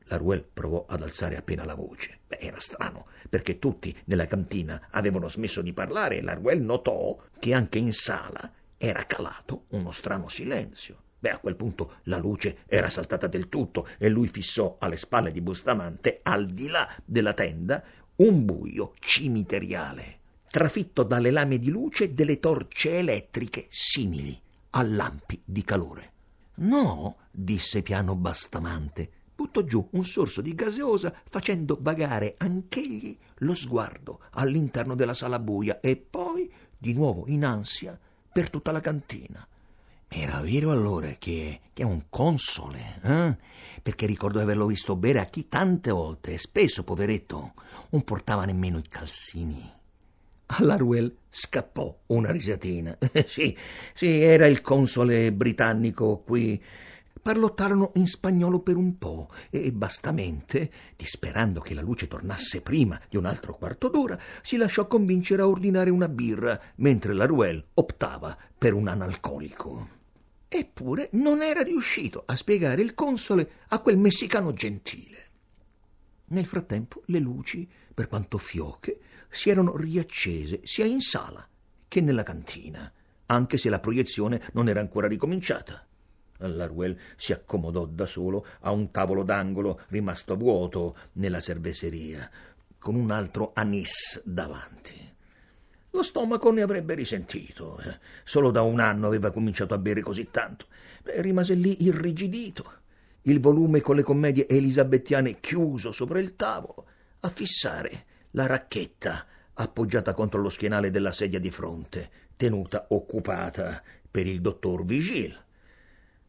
La 0.05 0.20
provò 0.51 0.88
ad 0.89 1.03
alzare 1.03 1.38
appena 1.38 1.65
la 1.65 1.75
voce. 1.75 2.22
Beh, 2.27 2.39
era 2.39 2.60
strano, 2.60 3.05
perché 3.29 3.60
tutti 3.60 3.96
nella 4.05 4.25
cantina 4.25 4.88
avevano 4.89 5.29
smesso 5.29 5.62
di 5.62 5.72
parlare 5.72 6.17
e 6.17 6.22
la 6.24 6.36
notò 6.55 7.15
che 7.38 7.53
anche 7.53 7.77
in 7.77 7.91
sala 7.93 8.51
era 8.75 9.05
calato 9.05 9.65
uno 9.67 9.91
strano 9.91 10.29
silenzio. 10.29 11.03
Beh, 11.24 11.30
a 11.30 11.38
quel 11.38 11.56
punto 11.56 12.00
la 12.03 12.18
luce 12.18 12.58
era 12.65 12.89
saltata 12.89 13.27
del 13.27 13.48
tutto 13.48 13.88
e 13.98 14.10
lui 14.10 14.27
fissò 14.27 14.75
alle 14.77 14.98
spalle 14.98 15.32
di 15.32 15.39
Bustamante, 15.39 16.20
al 16.22 16.48
di 16.48 16.68
là 16.68 16.86
della 17.06 17.32
tenda, 17.34 17.82
un 18.18 18.44
buio 18.44 18.92
cimiteriale, 19.00 20.20
trafitto 20.51 21.03
dalle 21.03 21.32
lame 21.32 21.60
di 21.60 21.70
luce 21.70 22.13
delle 22.13 22.42
torce 22.42 22.98
elettriche 22.98 23.68
simili 23.70 24.38
a 24.72 24.84
lampi 24.84 25.42
di 25.46 25.63
calore. 25.63 26.12
No, 26.56 27.15
disse 27.32 27.82
piano 27.84 28.15
Bastamante, 28.15 29.10
buttò 29.34 29.62
giù 29.62 29.88
un 29.92 30.03
sorso 30.03 30.42
di 30.42 30.53
gaseosa 30.53 31.22
facendo 31.30 31.77
vagare 31.80 32.36
anch'egli 32.38 33.18
lo 33.36 33.53
sguardo 33.53 34.24
all'interno 34.32 34.94
della 34.94 35.13
sala 35.13 35.39
buia 35.39 35.80
e 35.80 35.96
poi, 35.96 36.51
di 36.77 36.92
nuovo 36.92 37.24
in 37.27 37.46
ansia, 37.46 37.98
per 38.30 38.50
tutta 38.50 38.74
la 38.74 38.82
cantina. 38.82 39.48
Era 40.15 40.41
vero 40.41 40.72
allora 40.72 41.08
che, 41.17 41.62
che 41.74 41.82
è 41.82 41.86
un 41.86 42.03
console, 42.08 43.00
eh? 43.01 43.38
Perché 43.82 44.05
ricordo 44.05 44.38
di 44.38 44.43
averlo 44.43 44.67
visto 44.67 44.96
bere 44.96 45.20
a 45.20 45.25
chi 45.25 45.50
tante 45.50 45.89
volte, 45.89 46.34
e 46.34 46.38
spesso, 46.38 46.84
poveretto, 46.84 47.53
non 47.89 48.03
portava 48.03 48.46
nemmeno 48.46 48.77
i 48.77 48.88
calzini. 48.88 49.67
Alla 50.46 50.75
Ruel 50.75 51.17
scappò 51.29 51.98
una 52.08 52.32
risatina. 52.32 52.96
sì, 53.25 53.58
sì, 53.96 54.22
era 54.22 54.46
il 54.46 54.62
console 54.62 55.34
britannico 55.34 56.20
qui. 56.20 56.62
Parlottarono 57.20 57.91
in 57.96 58.05
spagnolo 58.05 58.60
per 58.60 58.75
un 58.75 59.00
po' 59.00 59.32
e 59.50 59.72
bastamente, 59.72 60.70
disperando 60.96 61.60
che 61.60 61.74
la 61.74 61.82
luce 61.82 62.08
tornasse 62.08 62.62
prima 62.62 63.01
di 63.10 63.17
un 63.17 63.25
altro 63.25 63.55
quarto 63.55 63.88
d'ora, 63.88 64.20
si 64.43 64.58
lasciò 64.58 64.86
convincere 64.86 65.41
a 65.41 65.48
ordinare 65.48 65.89
una 65.89 66.10
birra, 66.10 66.60
mentre 66.75 67.13
la 67.13 67.25
Ruel 67.25 67.65
optava 67.74 68.38
per 68.55 68.74
un 68.74 68.88
analcolico. 68.88 70.01
Eppure 70.56 71.10
non 71.14 71.42
era 71.42 71.64
riuscito 71.64 72.22
a 72.28 72.36
spiegare 72.36 72.84
il 72.84 72.94
console 72.94 73.54
a 73.70 73.80
quel 73.80 73.98
messicano 73.98 74.54
gentile. 74.54 75.30
Nel 76.26 76.46
frattempo 76.46 77.02
le 77.08 77.18
luci, 77.18 77.68
per 77.92 78.08
quanto 78.08 78.38
fioche, 78.38 79.00
si 79.30 79.50
erano 79.50 79.76
riaccese 79.76 80.60
sia 80.62 80.86
in 80.86 81.00
sala 81.00 81.44
che 81.88 82.02
nella 82.02 82.22
cantina, 82.22 82.92
anche 83.26 83.58
se 83.58 83.70
la 83.70 83.80
proiezione 83.80 84.44
non 84.54 84.70
era 84.70 84.80
ancora 84.80 85.08
ricominciata. 85.08 85.84
Laruel 86.38 87.00
si 87.16 87.34
accomodò 87.34 87.88
da 87.88 88.06
solo 88.06 88.46
a 88.60 88.70
un 88.70 88.92
tavolo 88.92 89.24
d'angolo 89.24 89.82
rimasto 89.88 90.38
vuoto 90.38 90.96
nella 91.14 91.40
cerveseria, 91.40 92.30
con 92.78 92.94
un 92.94 93.10
altro 93.10 93.54
anis 93.56 94.22
davanti. 94.24 95.12
Lo 95.96 96.02
stomaco 96.02 96.52
ne 96.52 96.64
avrebbe 96.64 96.96
risentito. 96.96 97.80
Eh. 97.80 98.00
Solo 98.24 98.50
da 98.50 98.64
un 98.64 98.80
anno 98.80 99.06
aveva 99.06 99.32
cominciato 99.32 99.76
a 99.76 99.78
bere 99.78 100.02
così 100.02 100.30
tanto. 100.32 100.66
Beh, 101.04 101.22
rimase 101.22 101.54
lì 101.54 101.84
irrigidito, 101.84 102.80
il 103.24 103.40
volume 103.40 103.80
con 103.80 103.96
le 103.96 104.02
commedie 104.02 104.48
elisabettiane 104.48 105.40
chiuso 105.40 105.92
sopra 105.92 106.20
il 106.20 106.36
tavolo, 106.36 106.88
a 107.20 107.30
fissare 107.30 108.06
la 108.32 108.48
racchetta 108.48 109.28
appoggiata 109.54 110.16
contro 110.16 110.42
lo 110.42 110.50
schienale 110.50 110.90
della 110.90 111.12
sedia 111.12 111.40
di 111.40 111.52
fronte, 111.52 112.10
tenuta 112.36 112.88
occupata 112.90 113.84
per 114.10 114.26
il 114.26 114.42
dottor 114.42 114.86
Vigil. 114.86 115.40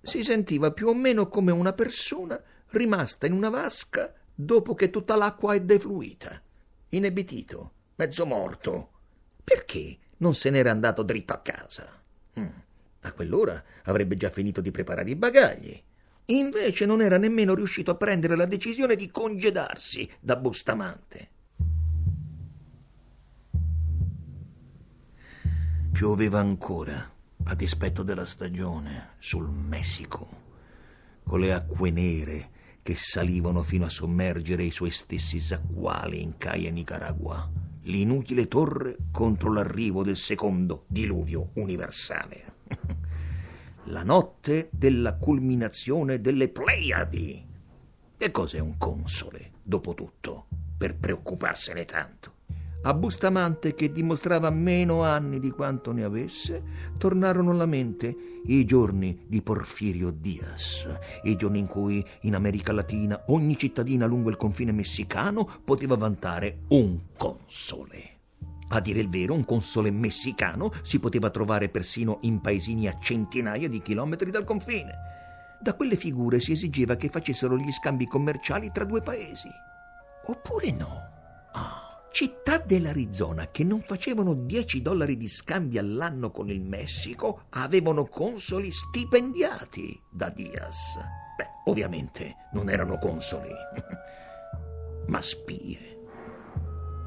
Si 0.02 0.22
sentiva 0.22 0.72
più 0.72 0.88
o 0.88 0.94
meno 0.94 1.26
come 1.28 1.52
una 1.52 1.72
persona 1.72 2.38
rimasta 2.68 3.24
in 3.26 3.32
una 3.32 3.48
vasca 3.48 4.12
dopo 4.34 4.74
che 4.74 4.90
tutta 4.90 5.16
l'acqua 5.16 5.54
è 5.54 5.62
defluita, 5.62 6.38
inebetito, 6.90 7.72
mezzo 7.94 8.26
morto 8.26 8.90
perché 9.44 9.98
non 10.18 10.34
se 10.34 10.50
n'era 10.50 10.70
andato 10.70 11.02
dritto 11.02 11.34
a 11.34 11.40
casa? 11.40 12.02
Mm. 12.40 12.46
A 13.00 13.12
quell'ora 13.12 13.62
avrebbe 13.84 14.16
già 14.16 14.30
finito 14.30 14.62
di 14.62 14.70
preparare 14.70 15.10
i 15.10 15.14
bagagli. 15.14 15.82
Invece 16.26 16.86
non 16.86 17.02
era 17.02 17.18
nemmeno 17.18 17.54
riuscito 17.54 17.90
a 17.90 17.96
prendere 17.96 18.34
la 18.34 18.46
decisione 18.46 18.96
di 18.96 19.10
congedarsi 19.10 20.10
da 20.20 20.36
Bustamante. 20.36 21.28
Pioveva 25.92 26.40
ancora, 26.40 27.12
a 27.44 27.54
dispetto 27.54 28.02
della 28.02 28.24
stagione, 28.24 29.10
sul 29.18 29.48
Messico. 29.50 30.42
con 31.24 31.40
le 31.40 31.52
acque 31.52 31.90
nere 31.90 32.50
che 32.82 32.94
salivano 32.94 33.62
fino 33.62 33.86
a 33.86 33.90
sommergere 33.90 34.62
i 34.62 34.70
suoi 34.70 34.90
stessi 34.90 35.40
sacquali 35.40 36.20
in 36.20 36.36
Caia 36.36 36.70
Nicaragua, 36.70 37.50
l'inutile 37.84 38.48
torre 38.48 38.96
contro 39.10 39.52
l'arrivo 39.52 40.02
del 40.02 40.16
secondo 40.16 40.84
diluvio 40.86 41.50
universale. 41.54 42.52
La 43.88 44.02
notte 44.02 44.68
della 44.72 45.16
culminazione 45.16 46.20
delle 46.20 46.48
Pleiadi. 46.48 47.46
Che 48.16 48.30
cos'è 48.30 48.58
un 48.58 48.78
console, 48.78 49.52
dopo 49.62 49.94
tutto, 49.94 50.46
per 50.78 50.96
preoccuparsene 50.96 51.84
tanto? 51.84 52.33
A 52.86 52.92
Bustamante, 52.92 53.72
che 53.72 53.90
dimostrava 53.90 54.50
meno 54.50 55.04
anni 55.04 55.40
di 55.40 55.50
quanto 55.50 55.90
ne 55.90 56.04
avesse, 56.04 56.62
tornarono 56.98 57.52
alla 57.52 57.64
mente 57.64 58.14
i 58.44 58.66
giorni 58.66 59.24
di 59.26 59.40
Porfirio 59.40 60.10
Diaz, 60.10 60.86
i 61.22 61.34
giorni 61.34 61.60
in 61.60 61.66
cui 61.66 62.04
in 62.22 62.34
America 62.34 62.74
Latina 62.74 63.22
ogni 63.28 63.56
cittadina 63.56 64.04
lungo 64.04 64.28
il 64.28 64.36
confine 64.36 64.70
messicano 64.70 65.48
poteva 65.64 65.96
vantare 65.96 66.64
un 66.68 66.98
console. 67.16 68.18
A 68.68 68.80
dire 68.80 69.00
il 69.00 69.08
vero, 69.08 69.32
un 69.32 69.46
console 69.46 69.90
messicano 69.90 70.70
si 70.82 70.98
poteva 70.98 71.30
trovare 71.30 71.70
persino 71.70 72.18
in 72.24 72.42
paesini 72.42 72.86
a 72.86 72.98
centinaia 73.00 73.66
di 73.66 73.80
chilometri 73.80 74.30
dal 74.30 74.44
confine. 74.44 74.92
Da 75.58 75.72
quelle 75.72 75.96
figure 75.96 76.38
si 76.38 76.52
esigeva 76.52 76.96
che 76.96 77.08
facessero 77.08 77.56
gli 77.56 77.72
scambi 77.72 78.06
commerciali 78.06 78.70
tra 78.70 78.84
due 78.84 79.00
paesi. 79.00 79.48
Oppure 80.26 80.70
no? 80.70 81.13
Città 82.14 82.58
dell'Arizona 82.58 83.50
che 83.50 83.64
non 83.64 83.82
facevano 83.82 84.34
10 84.34 84.82
dollari 84.82 85.16
di 85.16 85.26
scambi 85.26 85.78
all'anno 85.78 86.30
con 86.30 86.48
il 86.48 86.60
Messico 86.60 87.46
avevano 87.48 88.04
consoli 88.04 88.70
stipendiati 88.70 90.00
da 90.08 90.30
Diaz. 90.30 90.94
Beh, 91.36 91.48
ovviamente 91.64 92.36
non 92.52 92.70
erano 92.70 92.98
consoli, 92.98 93.48
ma 95.08 95.20
spie. 95.20 96.02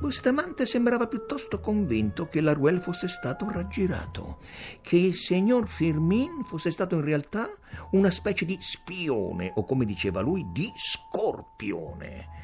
Bustamante 0.02 0.66
sembrava 0.66 1.08
piuttosto 1.08 1.62
convinto 1.62 2.28
che 2.28 2.42
l'Aruel 2.42 2.82
fosse 2.82 3.08
stato 3.08 3.50
raggirato, 3.50 4.40
che 4.82 4.98
il 4.98 5.16
signor 5.16 5.70
Firmin 5.70 6.44
fosse 6.44 6.70
stato 6.70 6.96
in 6.96 7.06
realtà 7.06 7.48
una 7.92 8.10
specie 8.10 8.44
di 8.44 8.58
spione, 8.60 9.54
o 9.56 9.64
come 9.64 9.86
diceva 9.86 10.20
lui, 10.20 10.46
di 10.52 10.70
scorpione 10.76 12.37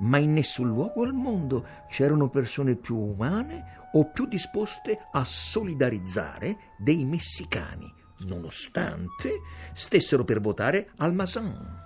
ma 0.00 0.18
in 0.18 0.32
nessun 0.32 0.68
luogo 0.68 1.02
al 1.02 1.12
mondo 1.12 1.66
c'erano 1.88 2.28
persone 2.28 2.76
più 2.76 2.96
umane 2.96 3.88
o 3.92 4.10
più 4.10 4.26
disposte 4.26 5.06
a 5.12 5.24
solidarizzare 5.24 6.56
dei 6.78 7.04
messicani, 7.04 7.92
nonostante 8.18 9.40
stessero 9.72 10.24
per 10.24 10.40
votare 10.40 10.90
al 10.98 11.14
Mazan. 11.14 11.82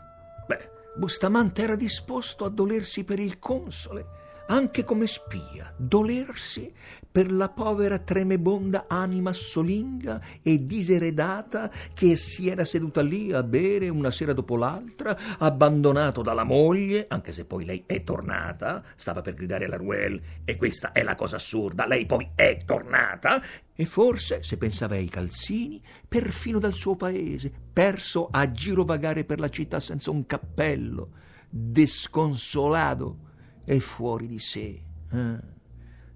Beh, 0.46 0.70
Bustamante 0.96 1.62
era 1.62 1.76
disposto 1.76 2.44
a 2.44 2.50
dolersi 2.50 3.04
per 3.04 3.18
il 3.18 3.38
console, 3.38 4.06
anche 4.46 4.84
come 4.84 5.06
spia, 5.06 5.72
dolersi 5.76 6.72
per 7.10 7.30
la 7.30 7.48
povera 7.48 7.98
tremebonda 7.98 8.86
anima 8.88 9.32
solinga 9.32 10.20
e 10.42 10.66
diseredata 10.66 11.70
che 11.94 12.16
si 12.16 12.48
era 12.48 12.64
seduta 12.64 13.02
lì 13.02 13.32
a 13.32 13.42
bere 13.42 13.88
una 13.88 14.10
sera 14.10 14.32
dopo 14.32 14.56
l'altra, 14.56 15.16
abbandonato 15.38 16.22
dalla 16.22 16.44
moglie, 16.44 17.06
anche 17.08 17.32
se 17.32 17.44
poi 17.44 17.64
lei 17.64 17.84
è 17.86 18.02
tornata, 18.02 18.82
stava 18.96 19.22
per 19.22 19.34
gridare 19.34 19.66
alla 19.66 19.76
Ruel, 19.76 20.20
e 20.44 20.56
questa 20.56 20.92
è 20.92 21.02
la 21.02 21.14
cosa 21.14 21.36
assurda, 21.36 21.86
lei 21.86 22.04
poi 22.04 22.30
è 22.34 22.58
tornata, 22.64 23.40
e 23.74 23.84
forse, 23.86 24.42
se 24.42 24.58
pensava 24.58 24.96
ai 24.96 25.08
calzini, 25.08 25.80
perfino 26.06 26.58
dal 26.58 26.74
suo 26.74 26.96
paese, 26.96 27.52
perso 27.72 28.28
a 28.30 28.50
girovagare 28.50 29.24
per 29.24 29.38
la 29.38 29.50
città 29.50 29.78
senza 29.78 30.10
un 30.10 30.26
cappello, 30.26 31.10
desconsolato 31.48 33.32
e 33.64 33.80
fuori 33.80 34.26
di 34.26 34.38
sé. 34.38 34.80
Eh? 35.10 35.52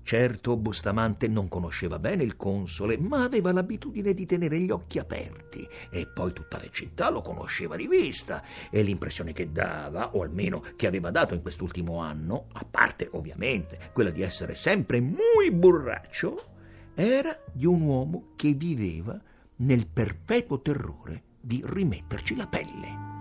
Certo, 0.09 0.57
Bustamante 0.57 1.29
non 1.29 1.49
conosceva 1.49 1.99
bene 1.99 2.23
il 2.23 2.35
console, 2.35 2.97
ma 2.97 3.25
aveva 3.25 3.53
l'abitudine 3.53 4.15
di 4.15 4.25
tenere 4.25 4.59
gli 4.59 4.71
occhi 4.71 4.99
aperti 4.99 5.69
e 5.91 6.07
poi 6.07 6.33
tutta 6.33 6.57
la 6.57 6.71
città 6.71 7.11
lo 7.11 7.21
conosceva 7.21 7.77
di 7.77 7.87
vista 7.87 8.43
e 8.71 8.81
l'impressione 8.81 9.35
che 9.35 9.53
dava, 9.53 10.17
o 10.17 10.23
almeno 10.23 10.65
che 10.77 10.87
aveva 10.87 11.11
dato 11.11 11.35
in 11.35 11.43
quest'ultimo 11.43 12.01
anno, 12.01 12.47
a 12.53 12.65
parte 12.65 13.11
ovviamente 13.13 13.91
quella 13.93 14.09
di 14.09 14.23
essere 14.23 14.55
sempre 14.55 14.99
muy 14.99 15.51
burraccio, 15.53 16.43
era 16.95 17.39
di 17.53 17.67
un 17.67 17.83
uomo 17.83 18.31
che 18.35 18.55
viveva 18.55 19.21
nel 19.57 19.87
perpetuo 19.87 20.63
terrore 20.63 21.23
di 21.39 21.63
rimetterci 21.63 22.35
la 22.35 22.47
pelle. 22.47 23.18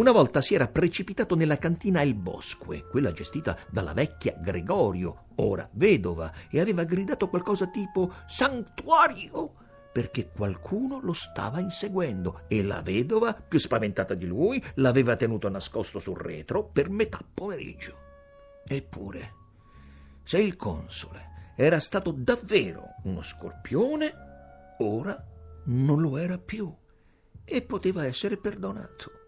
Una 0.00 0.12
volta 0.12 0.40
si 0.40 0.54
era 0.54 0.66
precipitato 0.66 1.34
nella 1.34 1.58
cantina 1.58 2.00
Il 2.00 2.14
Bosque, 2.14 2.86
quella 2.86 3.12
gestita 3.12 3.54
dalla 3.68 3.92
vecchia 3.92 4.34
Gregorio, 4.40 5.26
ora 5.34 5.68
vedova, 5.72 6.32
e 6.48 6.58
aveva 6.58 6.84
gridato 6.84 7.28
qualcosa 7.28 7.66
tipo 7.66 8.10
Santuario! 8.26 9.56
perché 9.92 10.30
qualcuno 10.30 11.00
lo 11.02 11.12
stava 11.12 11.60
inseguendo 11.60 12.44
e 12.46 12.62
la 12.62 12.80
vedova, 12.80 13.34
più 13.34 13.58
spaventata 13.58 14.14
di 14.14 14.24
lui, 14.24 14.64
l'aveva 14.76 15.16
tenuto 15.16 15.50
nascosto 15.50 15.98
sul 15.98 16.16
retro 16.16 16.64
per 16.64 16.88
metà 16.88 17.18
pomeriggio. 17.34 17.94
Eppure, 18.64 19.34
se 20.22 20.38
il 20.38 20.56
console 20.56 21.52
era 21.56 21.78
stato 21.78 22.10
davvero 22.12 22.94
uno 23.02 23.20
scorpione, 23.20 24.14
ora 24.78 25.22
non 25.64 26.00
lo 26.00 26.16
era 26.16 26.38
più 26.38 26.74
e 27.44 27.62
poteva 27.62 28.06
essere 28.06 28.38
perdonato. 28.38 29.19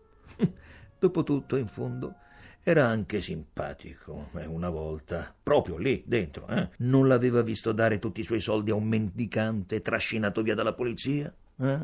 Dopotutto, 1.02 1.56
in 1.56 1.66
fondo, 1.66 2.14
era 2.62 2.86
anche 2.86 3.20
simpatico. 3.20 4.28
Eh, 4.36 4.46
una 4.46 4.70
volta, 4.70 5.34
proprio 5.42 5.76
lì 5.76 6.00
dentro, 6.06 6.46
eh? 6.46 6.68
non 6.76 7.08
l'aveva 7.08 7.42
visto 7.42 7.72
dare 7.72 7.98
tutti 7.98 8.20
i 8.20 8.24
suoi 8.24 8.40
soldi 8.40 8.70
a 8.70 8.76
un 8.76 8.84
mendicante 8.84 9.82
trascinato 9.82 10.42
via 10.42 10.54
dalla 10.54 10.74
polizia? 10.74 11.34
Eh? 11.58 11.78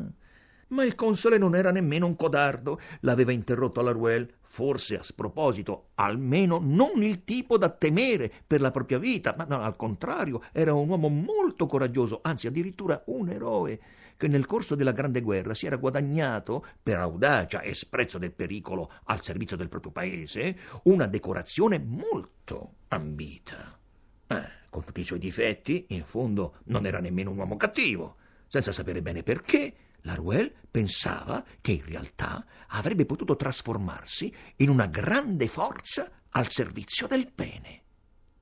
Ma 0.69 0.83
il 0.85 0.95
console 0.95 1.37
non 1.37 1.53
era 1.53 1.71
nemmeno 1.71 2.05
un 2.05 2.15
codardo, 2.15 2.79
l'aveva 3.01 3.33
interrotto 3.33 3.81
alla 3.81 3.91
Ruel, 3.91 4.35
forse 4.39 4.97
a 4.97 5.03
sproposito, 5.03 5.89
almeno 5.95 6.57
non 6.63 7.03
il 7.03 7.25
tipo 7.25 7.57
da 7.57 7.67
temere 7.67 8.31
per 8.47 8.61
la 8.61 8.71
propria 8.71 8.99
vita, 8.99 9.35
ma 9.37 9.43
no, 9.43 9.59
al 9.59 9.75
contrario, 9.75 10.43
era 10.53 10.73
un 10.73 10.87
uomo 10.87 11.09
molto 11.09 11.65
coraggioso, 11.65 12.21
anzi 12.21 12.47
addirittura 12.47 13.03
un 13.07 13.27
eroe 13.27 13.79
che 14.19 14.27
nel 14.27 14.45
corso 14.45 14.75
della 14.75 14.91
Grande 14.91 15.21
Guerra 15.21 15.53
si 15.53 15.65
era 15.65 15.77
guadagnato, 15.77 16.65
per 16.83 16.97
audacia 16.97 17.61
e 17.61 17.73
sprezzo 17.73 18.17
del 18.17 18.33
pericolo 18.33 18.91
al 19.05 19.23
servizio 19.23 19.55
del 19.55 19.69
proprio 19.69 19.93
paese, 19.93 20.57
una 20.83 21.07
decorazione 21.07 21.79
molto 21.79 22.73
ambita. 22.89 23.79
Eh, 24.27 24.43
con 24.69 24.83
tutti 24.83 24.99
i 24.99 25.05
suoi 25.05 25.19
difetti, 25.19 25.85
in 25.91 26.03
fondo 26.03 26.57
non 26.65 26.85
era 26.85 26.99
nemmeno 26.99 27.31
un 27.31 27.37
uomo 27.37 27.55
cattivo. 27.55 28.17
Senza 28.47 28.73
sapere 28.73 29.01
bene 29.01 29.23
perché, 29.23 29.73
Laruel 30.01 30.53
pensava 30.69 31.41
che 31.61 31.71
in 31.71 31.85
realtà 31.85 32.45
avrebbe 32.67 33.05
potuto 33.05 33.37
trasformarsi 33.37 34.35
in 34.57 34.67
una 34.67 34.87
grande 34.87 35.47
forza 35.47 36.11
al 36.31 36.49
servizio 36.49 37.07
del 37.07 37.31
bene. 37.33 37.83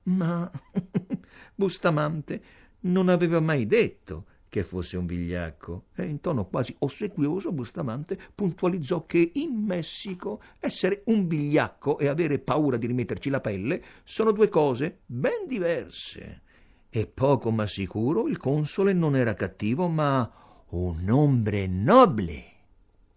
Ma 0.02 0.50
Bustamante 1.54 2.42
non 2.80 3.08
aveva 3.08 3.38
mai 3.38 3.64
detto 3.64 4.24
che 4.48 4.64
fosse 4.64 4.96
un 4.96 5.06
vigliacco 5.06 5.86
e 5.94 6.04
in 6.04 6.20
tono 6.20 6.46
quasi 6.46 6.74
ossequioso 6.80 7.52
Bustamante 7.52 8.18
puntualizzò 8.34 9.06
che 9.06 9.32
in 9.34 9.64
Messico 9.64 10.40
essere 10.58 11.02
un 11.06 11.26
vigliacco 11.26 11.98
e 11.98 12.08
avere 12.08 12.38
paura 12.38 12.76
di 12.76 12.86
rimetterci 12.86 13.30
la 13.30 13.40
pelle 13.40 13.82
sono 14.04 14.32
due 14.32 14.48
cose 14.48 15.00
ben 15.06 15.46
diverse. 15.46 16.42
E 16.90 17.06
poco 17.06 17.50
ma 17.50 17.66
sicuro 17.66 18.28
il 18.28 18.38
console 18.38 18.92
non 18.92 19.14
era 19.14 19.34
cattivo, 19.34 19.88
ma 19.88 20.30
un 20.70 21.08
ombre 21.10 21.66
nobile. 21.66 22.57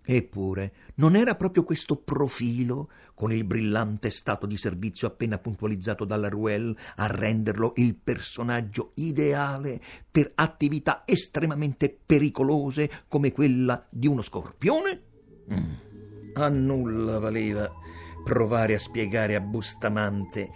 Eppure 0.03 0.73
non 0.95 1.15
era 1.15 1.35
proprio 1.35 1.63
questo 1.63 1.95
profilo, 1.95 2.89
con 3.13 3.31
il 3.31 3.43
brillante 3.43 4.09
stato 4.09 4.45
di 4.47 4.57
servizio 4.57 5.07
appena 5.07 5.37
puntualizzato 5.37 6.05
dalla 6.05 6.27
Ruel, 6.27 6.75
a 6.95 7.05
renderlo 7.05 7.73
il 7.75 7.95
personaggio 7.95 8.91
ideale 8.95 9.79
per 10.09 10.31
attività 10.35 11.03
estremamente 11.05 11.95
pericolose 12.03 12.89
come 13.07 13.31
quella 13.31 13.85
di 13.89 14.07
uno 14.07 14.21
scorpione? 14.21 15.01
Mm. 15.53 15.73
A 16.33 16.49
nulla 16.49 17.19
valeva 17.19 17.69
provare 18.23 18.75
a 18.75 18.79
spiegare 18.79 19.35
a 19.35 19.39
Bustamante 19.39 20.49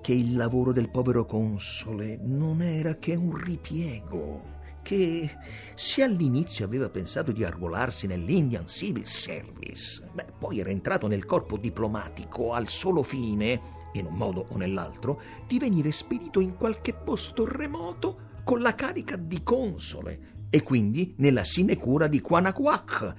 che 0.00 0.12
il 0.12 0.36
lavoro 0.36 0.72
del 0.72 0.90
povero 0.90 1.24
console 1.24 2.18
non 2.20 2.60
era 2.60 2.96
che 2.96 3.14
un 3.14 3.36
ripiego 3.36 4.60
che 4.82 5.30
se 5.74 6.02
all'inizio 6.02 6.64
aveva 6.64 6.90
pensato 6.90 7.32
di 7.32 7.44
arruolarsi 7.44 8.06
nell'Indian 8.06 8.66
Civil 8.66 9.06
Service, 9.06 10.02
beh, 10.12 10.26
poi 10.38 10.60
era 10.60 10.70
entrato 10.70 11.06
nel 11.06 11.24
corpo 11.24 11.56
diplomatico 11.56 12.52
al 12.52 12.68
solo 12.68 13.02
fine, 13.02 13.60
in 13.92 14.06
un 14.06 14.14
modo 14.14 14.46
o 14.48 14.56
nell'altro, 14.56 15.20
di 15.46 15.58
venire 15.58 15.92
spedito 15.92 16.40
in 16.40 16.56
qualche 16.56 16.92
posto 16.92 17.46
remoto 17.46 18.30
con 18.44 18.60
la 18.60 18.74
carica 18.74 19.16
di 19.16 19.42
console 19.42 20.30
e 20.50 20.62
quindi 20.62 21.14
nella 21.18 21.44
sinecura 21.44 22.08
di 22.08 22.20
Quanaquac, 22.20 23.14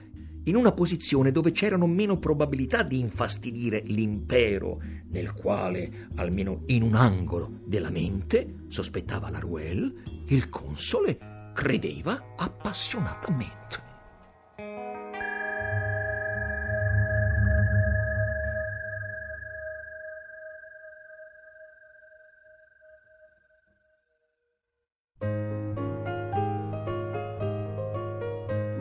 in 0.46 0.56
una 0.58 0.74
posizione 0.74 1.32
dove 1.32 1.52
c'erano 1.52 1.88
meno 1.88 2.18
probabilità 2.18 2.84
di 2.84 3.00
infastidire 3.00 3.82
l'impero, 3.86 4.82
nel 5.10 5.34
quale, 5.34 6.10
almeno 6.16 6.64
in 6.68 6.84
un 6.84 6.96
angolo 6.96 7.62
della 7.66 7.90
mente, 7.90 8.66
sospettava 8.68 9.30
la 9.30 9.40
Ruel, 9.40 10.04
il 10.28 10.50
console 10.50 11.33
credeva 11.54 12.34
appassionatamente. 12.36 13.84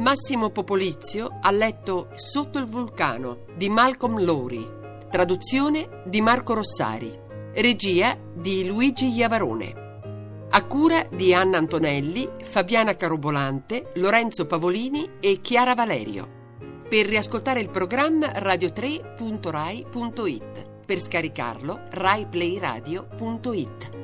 Massimo 0.03 0.51
Popolizio 0.51 1.39
ha 1.41 1.51
letto 1.53 2.09
Sotto 2.17 2.59
il 2.59 2.67
vulcano 2.67 3.45
di 3.57 3.69
Malcolm 3.69 4.23
Lowry, 4.23 4.69
traduzione 5.09 6.03
di 6.07 6.21
Marco 6.21 6.55
Rossari, 6.55 7.17
regia 7.55 8.19
di 8.35 8.67
Luigi 8.67 9.09
Iavarone. 9.09 9.82
A 10.55 10.67
cura 10.67 11.09
di 11.11 11.33
Anna 11.33 11.57
Antonelli, 11.57 12.29
Fabiana 12.43 12.95
Carobolante, 12.95 13.93
Lorenzo 13.95 14.45
Pavolini 14.45 15.13
e 15.19 15.41
Chiara 15.41 15.75
Valerio. 15.75 16.29
Per 16.91 17.07
riascoltare 17.07 17.61
il 17.61 17.71
programma 17.71 18.27
radio3.rai.it. 18.27 20.85
Per 20.85 21.01
scaricarlo 21.01 21.85
raiplayradio.it. 21.89 24.02